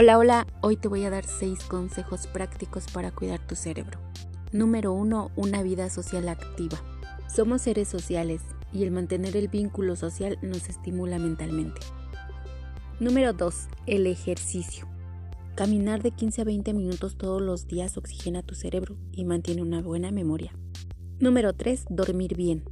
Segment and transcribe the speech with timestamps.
[0.00, 3.98] Hola, hola, hoy te voy a dar 6 consejos prácticos para cuidar tu cerebro.
[4.52, 5.32] Número 1.
[5.34, 6.78] Una vida social activa.
[7.26, 8.42] Somos seres sociales
[8.72, 11.80] y el mantener el vínculo social nos estimula mentalmente.
[13.00, 13.66] Número 2.
[13.86, 14.86] El ejercicio.
[15.56, 19.82] Caminar de 15 a 20 minutos todos los días oxigena tu cerebro y mantiene una
[19.82, 20.52] buena memoria.
[21.18, 21.86] Número 3.
[21.90, 22.62] Dormir bien.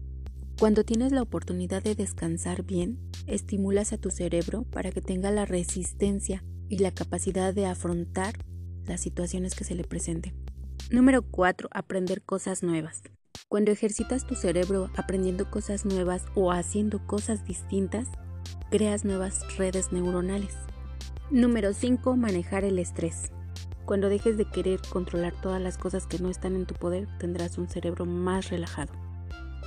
[0.61, 5.45] Cuando tienes la oportunidad de descansar bien, estimulas a tu cerebro para que tenga la
[5.45, 8.35] resistencia y la capacidad de afrontar
[8.85, 10.35] las situaciones que se le presenten.
[10.91, 11.69] Número 4.
[11.73, 13.03] Aprender cosas nuevas.
[13.49, 18.09] Cuando ejercitas tu cerebro aprendiendo cosas nuevas o haciendo cosas distintas,
[18.71, 20.55] creas nuevas redes neuronales.
[21.31, 22.17] Número 5.
[22.17, 23.33] Manejar el estrés.
[23.85, 27.59] Cuando dejes de querer controlar todas las cosas que no están en tu poder, tendrás
[27.59, 28.93] un cerebro más relajado.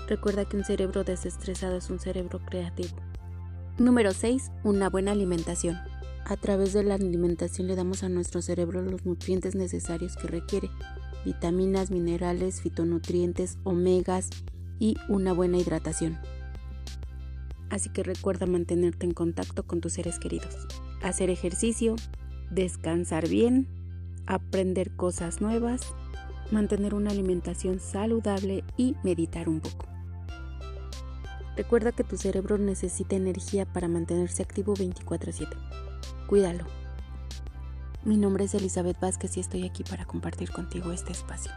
[0.08, 2.98] Recuerda que un cerebro desestresado es un cerebro creativo.
[3.78, 4.52] Número 6.
[4.64, 5.78] Una buena alimentación.
[6.30, 10.70] A través de la alimentación le damos a nuestro cerebro los nutrientes necesarios que requiere,
[11.26, 14.30] vitaminas, minerales, fitonutrientes, omegas
[14.78, 16.20] y una buena hidratación.
[17.72, 20.68] Así que recuerda mantenerte en contacto con tus seres queridos,
[21.02, 21.96] hacer ejercicio,
[22.52, 23.68] descansar bien,
[24.28, 25.82] aprender cosas nuevas,
[26.52, 29.88] mantener una alimentación saludable y meditar un poco.
[31.58, 35.89] Recuerda que tu cerebro necesita energía para mantenerse activo 24/7
[36.30, 36.64] cuídalo.
[38.06, 41.52] Mi nombre es Elizabeth Vázquez y estoy aquí para compartir contigo este espacio.